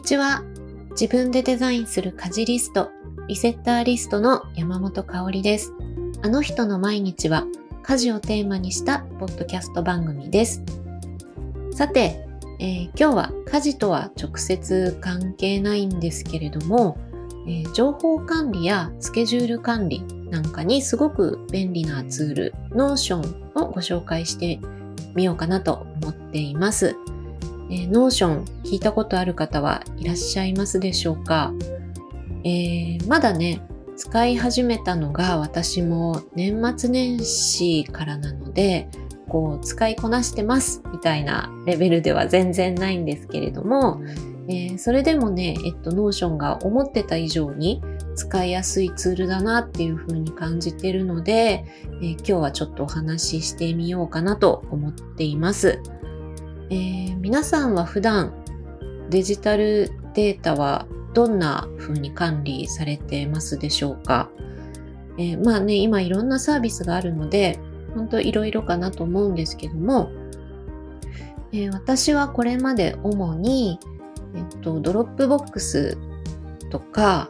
[0.00, 0.42] にちは。
[0.92, 2.90] 自分でデザインする家事リスト、
[3.28, 5.74] リセッターリストの山本香里です。
[6.22, 7.44] あの人の毎日は
[7.82, 10.62] 家事をテーマにしたポッドキャスト番組です。
[11.72, 12.26] さて、
[12.60, 16.96] えー、今日は家事とは直接関係ないんですけれども、
[17.46, 23.18] えー、情報管理やスケジュール管理なんかにすごく便利なツール、Notion
[23.54, 24.60] をご紹介して
[25.14, 26.96] みようかなと思っています。
[27.70, 31.52] えー、Notion 聞いたことある方はいらっしゃいますでしょうか、
[32.44, 33.62] えー、まだね、
[33.96, 38.88] 使い始めたのが私も年末年始からなので、
[39.28, 44.02] こう使いこなしてますみたいなレベルでは全然ないんですけれども、
[44.48, 47.80] えー、それでもね、えっと、Notion が思ってた以上に
[48.16, 51.64] 使いやすいツールだなっていう風に感じてるので、
[52.02, 55.80] えー、今日はちょっとお話ししてみようかなと思っています。
[56.70, 58.32] えー、皆さんは普段
[59.10, 64.30] デジタルデータはどんな風に管理されてますでしょうか、
[65.18, 67.58] えー、まあね、今いろんなサービスがあるので、
[67.96, 70.12] 本当いろいろかなと思うんですけども、
[71.52, 73.80] えー、私はこれまで主に、
[74.36, 75.98] えっと、 Dropbox
[76.70, 77.28] とか、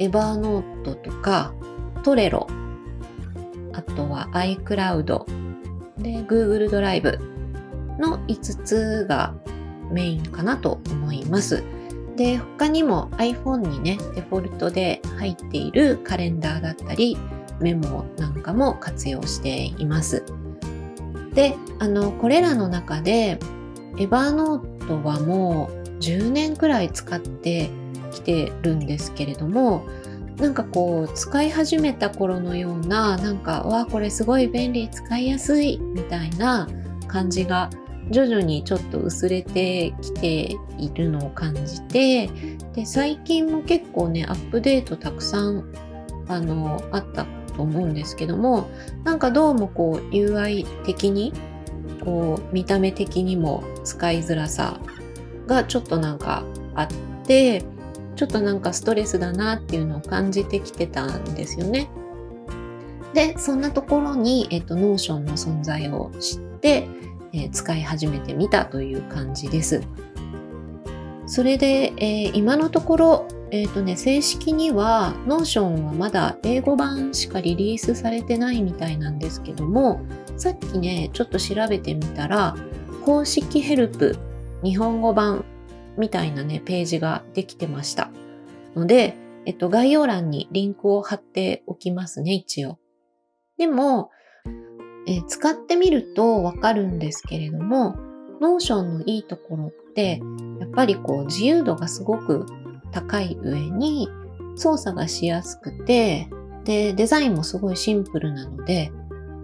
[0.00, 1.54] エバーノートとか、
[2.02, 2.48] トレロ、
[3.72, 5.24] あとは iCloud、
[5.98, 7.33] で、Google ドライブ
[7.98, 9.34] の5つが
[9.90, 11.62] メインかなと思います。
[12.16, 17.16] で、他にも iPhone にね、デフォルトで入っているカレンダーだったり、
[17.60, 20.24] メモなんかも活用しています。
[21.34, 23.38] で、あの、これらの中で、
[23.98, 27.70] エバーノートはもう10年くらい使って
[28.12, 29.84] きてるんですけれども、
[30.36, 36.68] なんかこう、使い始めた頃のような、なんか、わあこれすごい便利、使いやすい、みたいな
[37.06, 37.70] 感じが
[38.10, 42.28] 徐々にちょっと薄れてきているのを感じて
[42.74, 45.64] で最近も結構ねアップデートたくさん
[46.28, 47.26] あのあった
[47.56, 48.68] と思うんですけども
[49.04, 51.32] なんかどうもこう UI 的に
[52.04, 54.80] こう見た目的にも使いづらさ
[55.46, 56.44] がちょっとなんか
[56.74, 56.88] あっ
[57.26, 57.64] て
[58.16, 61.90] ちょっとなんかストレスだなっていうのを感じてきてたんですよね。
[63.12, 66.88] でそんなところに、えっと、Notion の存在を知って
[67.34, 69.82] え、使い始めてみたという感じです。
[71.26, 80.00] それで、えー、今のところ、えーとね、正式には Notion はまだ英語版しかリリースされてないみたいなんですけども
[80.36, 82.56] さっきねちょっと調べてみたら
[83.04, 84.18] 公式ヘルプ
[84.64, 85.44] 日本語版
[85.96, 88.10] みたいなねページができてました
[88.74, 89.16] ので、
[89.46, 92.78] えっと、概要欄にリンクを貼っておきますね一応
[93.56, 94.10] でも
[95.06, 97.96] えー、使ってみるとわかるんですけれども、
[98.40, 100.20] Notion のいいところって、
[100.60, 102.46] やっぱりこう自由度がすごく
[102.92, 104.08] 高い上に
[104.56, 106.28] 操作がしやすくて、
[106.64, 108.90] で、デザインもすごいシンプルなので、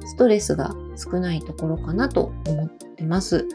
[0.06, 3.46] ストレスが少ないところかなと思ってます。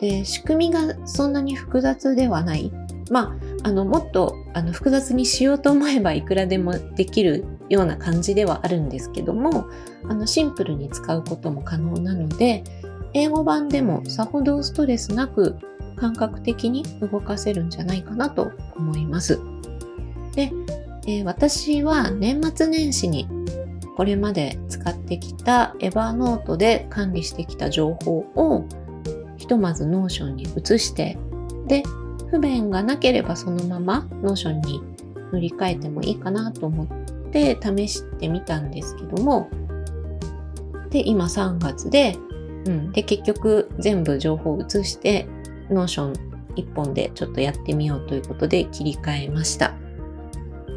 [0.00, 2.72] で、仕組みがそんなに複雑ではない。
[3.10, 9.68] まあ、あの、もっとあの複雑にしようと思えばいくらでもできるような感じではあるんですけども
[10.04, 12.64] あのシンプルに使うことも可能なので
[13.14, 15.56] 英語版でもさほどストレスなく
[15.96, 19.38] 感覚的に動かせるんじゃないかなと思います。
[20.34, 20.50] で、
[21.06, 23.28] えー、私は年末年始に
[23.96, 28.64] これまで使ってきた Evernote で管理してきた情報を
[29.36, 31.18] ひとまず Notion に移して
[31.66, 31.82] で
[32.30, 34.80] 不便がなければそのまま Notion に
[35.32, 39.48] 乗り換えてもいいかなと思って試してみたんですけども、
[40.90, 42.16] で、今3月で、
[42.66, 45.26] うん、で、結局全部情報を移して、
[45.70, 46.12] Notion
[46.56, 49.74] 1本でちょっとやってみようということで切り替えました。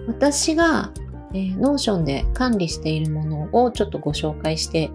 [0.08, 0.92] 私が、
[1.34, 4.92] えー、 Notion で管理しているものをちょっとご紹介して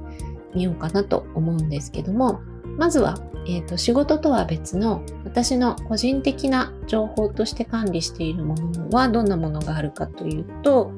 [0.55, 2.41] みようかなと思うんですけども、
[2.77, 10.93] まずは、えーと、仕事とは別の私の個人的な情報として管理しているものはどんなものがあるかというと、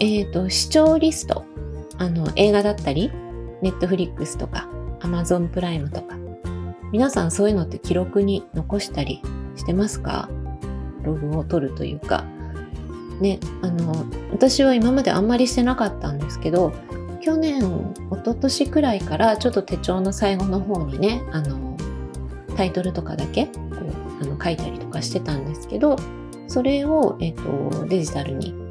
[0.00, 1.44] えっ、ー、と、視聴リスト、
[1.98, 3.12] あの、映画だったり、
[3.62, 4.68] Netflix とか、
[5.00, 6.16] アマゾンプライムとか、
[6.92, 9.20] 皆さんそういうのって記録に残したり
[9.56, 10.28] してますか？
[11.02, 12.24] ログを取るというか。
[13.20, 16.72] ね、あの、私は今まであんまりしてなかったんですけど、
[17.20, 21.76] 去年、一昨年くらいからちょっと手帳の最後の方にね、あの、
[22.56, 23.52] タイトルとかだけこ
[24.20, 25.96] うあの書いたりとかしてたんですけど、
[26.48, 28.63] それを、えっ、と、デジタルに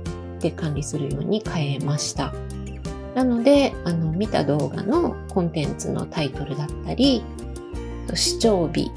[0.44, 2.34] で管理するように変えました。
[3.16, 7.24] なので、あの、見た動画のコンテンツのタイトルだったり、
[8.14, 8.92] 視聴日、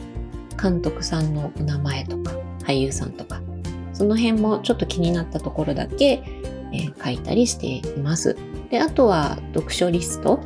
[0.60, 2.32] 監督さんのお名前とか、
[2.64, 3.40] 俳優さんとか、
[3.92, 6.22] その辺もちょっと気になったところだけ、
[6.72, 8.36] えー、書いたりしています。
[8.70, 10.40] で、あとは読書リスト。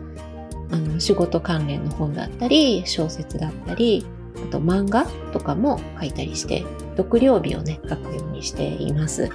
[0.72, 4.06] あの、仕事関連の本だったり、小説だったり、
[4.36, 6.64] あと漫画とかも書いたりして、
[6.96, 9.30] 読量日をね、書くようにしています。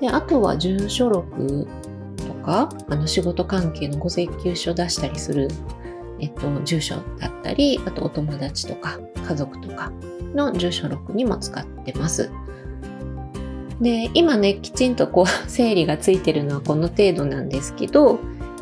[0.00, 1.66] で、あとは住所録
[2.16, 5.48] とか、あの仕事関係のご請求書を出したりする、
[6.20, 9.92] えっと、住所だったり、あとお友達とか家族とか
[10.34, 12.30] の住所録にも使ってます。
[13.80, 18.18] で、今ね、きちんとこう、 整理がついてるのはこの程度なんですけど、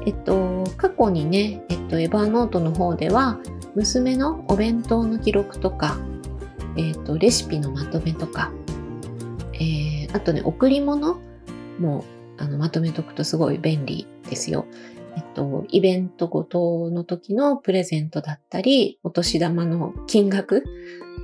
[0.06, 3.38] えっと、過去にね、えっと、エバーノートの方では、
[3.74, 5.96] 娘のお弁当の記録とか、
[6.76, 8.50] えっと、レシピのまとめとか、
[9.60, 11.20] えー、あとね、贈り物
[11.78, 12.04] も
[12.38, 14.66] あのまとめとくとすごい便利ですよ。
[15.16, 20.64] えっと、イベントごとの時のプレゼントだったり、お年玉の金額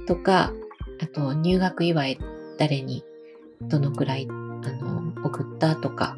[0.06, 0.52] とか、
[1.02, 2.18] あと入学祝い
[2.58, 3.04] 誰に
[3.62, 6.16] どのくらいあの送ったとか、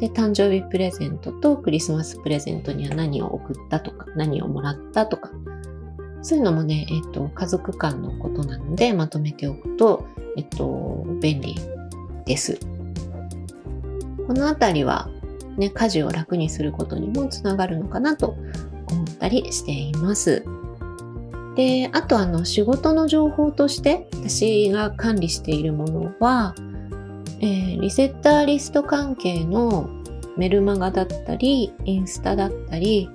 [0.00, 5.30] で、誕生日プレゼントとクリスマスプレゼントには何を送ったとか、何をもらったとか、
[6.22, 10.06] そういうのもね、えっと、家族間のことなのでまとめておくと、
[10.36, 11.54] えっと、便利
[12.24, 12.58] です。
[14.26, 15.08] このあたりは、
[15.56, 18.36] ね、家事を楽にすることにもつながるのかなと
[18.90, 20.44] 思ったりしています。
[21.54, 26.54] で、あとあの仕事の情報として私が管理しているものは、
[27.40, 29.90] えー、リセッターリスト関係の
[30.36, 33.10] メルマガだったり、インスタだったり、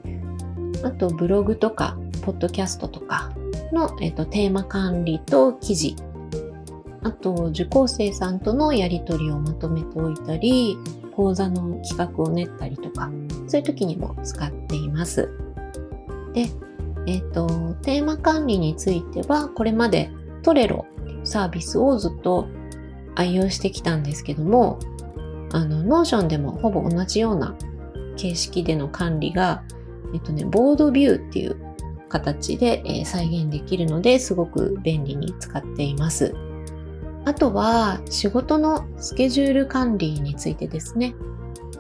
[0.83, 3.31] あとブログとか、ポッドキャストとか
[3.71, 5.95] の、えーと、テーマ管理と記事、
[7.03, 10.77] あと受講生さんとのやり取りをまとめておいたり、
[11.15, 13.11] 講座の企画を練ったりとか、
[13.47, 15.29] そういう時にも使っています。
[16.33, 16.47] で、
[17.07, 17.47] えっ、ー、と、
[17.81, 20.11] テーマ管理については、これまで
[20.43, 20.85] Trello
[21.23, 22.47] サービスをずっと
[23.15, 24.79] 愛用してきたんですけども、
[25.51, 27.55] あの、 Notion でもほぼ同じような
[28.17, 29.63] 形式での管理が、
[30.13, 31.57] えっとね、ボードビューっていう
[32.09, 36.35] 形で、え、再現できるので、すごく便利に使っています。
[37.27, 41.13] あとは仕事のスケジュール管理についてですね。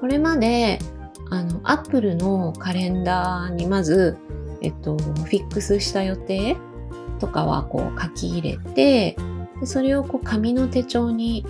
[0.01, 0.77] これまで
[1.29, 4.17] あの Apple のカレンダーにまず、
[4.61, 6.57] えっと、フィックスした予定
[7.19, 9.15] とかはこう書き入れて
[9.61, 11.45] でそれをこう紙の手帳に、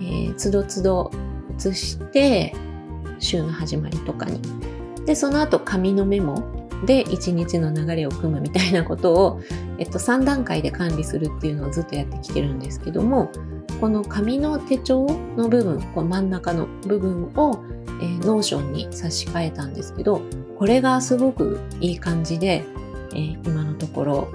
[0.00, 1.10] えー、つどつど
[1.56, 2.54] 写して
[3.20, 4.38] 週の始まりとかに
[5.06, 6.44] でその後紙のメモ
[6.84, 9.40] で一日の流れを組むみたいなことを、
[9.78, 13.30] えっと、3段階で管理するっていうのをずっとやってきてるんですけども
[13.80, 15.06] この紙の手帳
[15.36, 17.64] の部分この真ん中の部分を、
[18.00, 20.22] えー、 Notion に差し替えたんですけど
[20.58, 22.64] これがすごくいい感じで、
[23.12, 24.28] えー、今のところ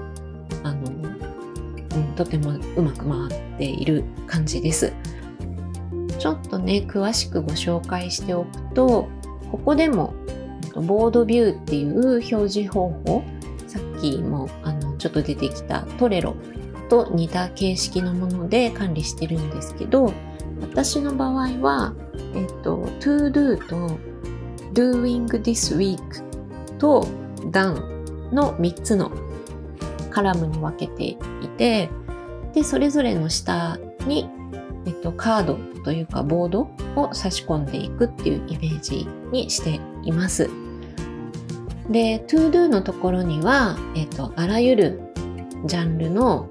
[0.62, 4.92] あの、うん、とてもうまく回っている感じです。
[6.18, 9.08] ちょっとね詳しくご紹介しておくと
[9.50, 10.14] ここでも
[10.74, 13.22] ボードビューっていう表示方法、
[13.66, 14.48] さっきも
[15.00, 16.36] ちょっと出てきたトレロ
[16.88, 20.12] と似た形式のもので管理してるんですけど、
[20.60, 21.94] 私の場合は、
[22.34, 23.98] えっと、to do と
[24.74, 25.98] doing this week
[26.78, 27.06] と
[27.50, 29.10] done の3つの
[30.10, 31.16] カラムに分けてい
[31.56, 31.88] て、
[32.52, 34.28] で、それぞれの下に、
[34.86, 40.50] えっと、カードというかボードを差し込んでいくっていうイメージにしています。
[41.90, 45.00] で、to do のところには、えっ、と、あらゆる
[45.66, 46.50] ジャンルの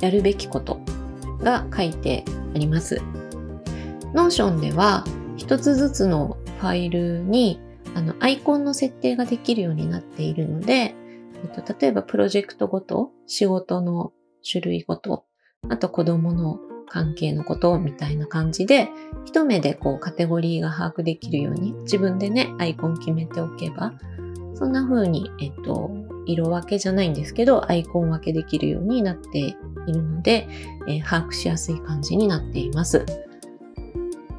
[0.00, 0.80] やるべきこと
[1.40, 2.24] が書いて
[2.54, 3.00] あります。
[4.14, 5.04] Notion では
[5.36, 7.60] 一つずつのファイルに
[7.94, 10.94] あのアイコンの設定ができるようになっているので、え
[11.46, 14.12] っと、例えばプロジェクトごと、仕事の
[14.48, 15.24] 種類ごと、
[15.68, 16.58] あと子供の
[16.88, 18.88] 関係のことみたいな感じで、
[19.24, 23.92] 一目でこうカテゴリーが把握できるように自分でね、アイコン決めておけば、
[24.54, 25.90] そんな風に、えっと、
[26.26, 29.54] 色分けじゃないんですけど、アイコン分けできるようになってい
[29.86, 30.46] るので、
[30.88, 33.04] えー、把握しやすい感じになっています。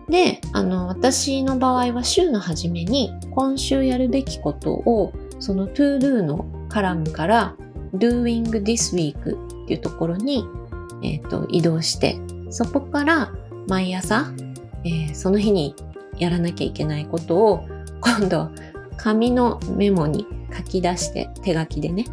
[0.09, 7.55] で、あの、私の場合は週の初めに今週やるべきことを、その to do のカラムから
[7.95, 9.15] doing this week
[9.63, 10.45] っていうところに、
[11.03, 12.17] えっ、ー、と、移動して、
[12.49, 13.33] そこから
[13.67, 14.31] 毎朝、
[14.83, 15.75] えー、その日に
[16.17, 17.65] やらなきゃいけないことを
[18.01, 18.51] 今度
[18.97, 22.05] 紙のメモに書き出して手書きでね。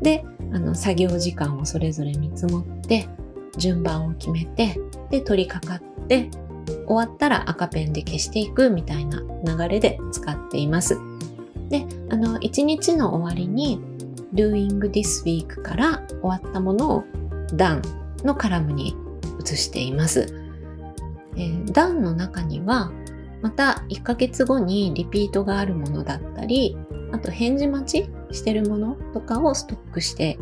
[0.00, 3.08] で、あの作業時間をそれぞれ見積もって
[3.56, 4.78] 順番を決めて
[5.10, 6.30] で取り掛かって
[6.86, 10.98] 終わったら赤ペンで消していくみたいな流れで使っています。
[11.68, 13.80] で、あの1日の終わりに
[14.34, 17.04] Doing this week から終わったものを
[17.48, 17.82] Done
[18.24, 18.94] のカラムに
[19.42, 20.26] 移しています。
[21.34, 22.92] えー、段の中には
[23.42, 26.76] また1ヶ月後にリピートがあるものだったり、
[27.12, 30.38] あと返事待ちしてるものとかをストックして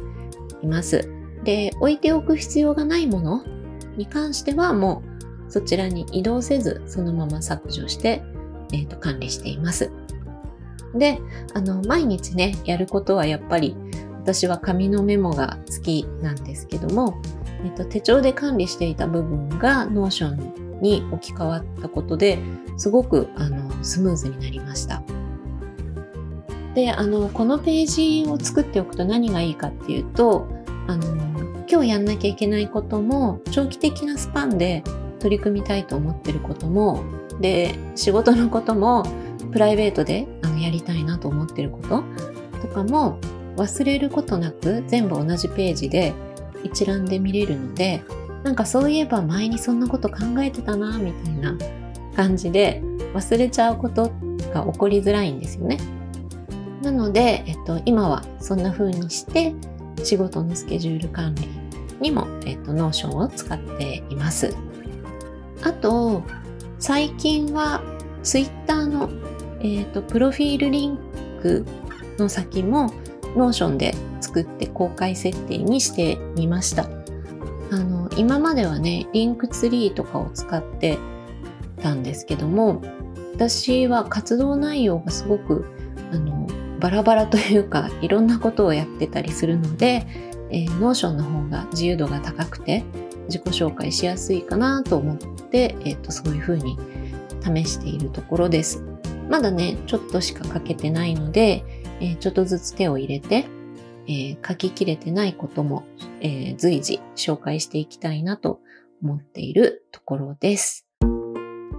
[0.62, 1.08] います。
[1.42, 3.44] で、置いておく必要がないもの
[3.96, 5.02] に関してはも
[5.48, 8.22] うそちらに移動せずそのまま削除して、
[8.72, 9.90] えーと、管理しています。
[10.94, 11.18] で、
[11.54, 13.76] あの、毎日ね、やることはやっぱり
[14.20, 17.20] 私は紙のメモが好きなんですけども、
[17.64, 22.38] えっと、手帳で管理していた部分が Notion に置き換わったことで
[22.76, 25.02] すごくあのスムーズになりました。
[26.74, 27.86] で、あの、このペー
[28.24, 30.46] ジを作っておくと何がいいかっていうと、
[30.86, 31.04] あの、
[31.68, 34.84] 今日やんなきゃいけないことも、長期的なスパンで
[35.18, 37.02] 取り組みたいと思ってることも、
[37.40, 39.04] で、仕事のことも、
[39.50, 42.04] プライベートであのやりたいなと思ってること
[42.62, 43.18] とかも
[43.56, 46.12] 忘れることなく全部同じページで
[46.62, 48.02] 一覧で見れるので、
[48.44, 51.56] なんかそういえば前にそんなこと考えてたな、みたいな
[52.16, 52.82] 感じで
[53.14, 54.12] 忘れちゃうこと
[54.52, 55.78] が起こりづらいんですよね。
[56.82, 59.54] なので、えっと、今はそんな風にして
[60.02, 61.48] 仕事のスケジュール管理
[62.00, 64.54] にも、えっと、 Notion を使っています。
[65.62, 66.22] あと、
[66.78, 67.82] 最近は
[68.22, 69.10] Twitter の、
[69.60, 70.98] えっと、プロフィールリン
[71.42, 71.66] ク
[72.18, 72.90] の先も
[73.36, 76.99] Notion で作って公開設定にしてみました。
[77.70, 80.98] あの、今まではね、 Linktree とかを使って
[81.82, 82.82] たんですけども、
[83.34, 85.64] 私は活動内容がすごく、
[86.12, 86.46] あの、
[86.80, 90.06] バラバラというか、いろんなことをやってたりするので、
[90.50, 92.84] えー、 Notion の方が自由度が高くて、
[93.26, 96.76] 自己紹介しやすいかなと思って、えっ、と、そういうふうに
[97.42, 98.82] 試しているところです。
[99.28, 101.64] まだね、ちょっとしか書けてないので、
[102.00, 103.46] えー、ちょっとずつ手を入れて、
[104.10, 105.84] えー、書ききれてないことも、
[106.20, 108.58] えー、随時紹介していきたいなと
[109.00, 110.84] 思っているところです。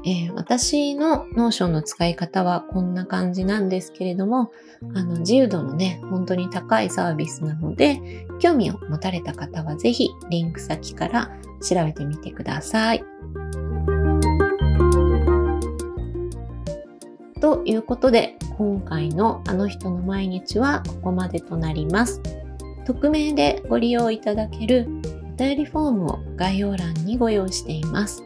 [0.04, 4.52] えー、私の Notion の使い方はこんな感じなんですけれども、
[4.96, 11.30] あの、自由度のね、本当に高いサービスなので、興味を持たれた方はぜひリンク先から
[11.62, 13.04] 調べてみてください。
[17.64, 22.20] ということで、今回のあの人の毎日はここまでとなります。
[22.88, 24.88] 匿名でご利用いただける
[25.36, 28.24] お便りフォームを概要欄にご用意しています。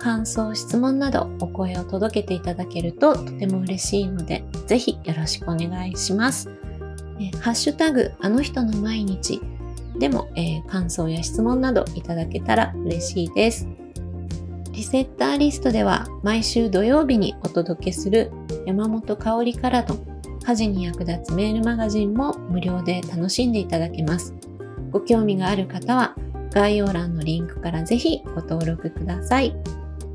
[0.00, 6.50] 感想、質問などお声を届けていただけるととても嬉しいので、ぜひよろしくお願いします。
[7.20, 9.40] えハッシュタグ、あの人の毎日
[10.00, 13.68] でも、えー、感想や質問などいただけたら嬉しいです。
[14.72, 18.32] リセッターリストでは毎週土曜日にお届けする
[18.66, 19.96] 山本香里からの
[20.46, 24.34] 家事に役立つメールマガジンも無料で楽しんでいただけます。
[24.90, 26.14] ご興味がある方は
[26.52, 29.56] 概要欄のリンクからぜひご登録ください。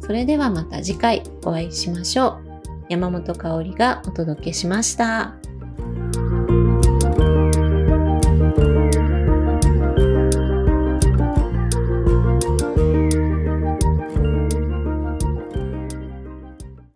[0.02, 2.44] それではまた次回お会いしましょう。
[2.90, 5.39] 山本香里がお届けしました。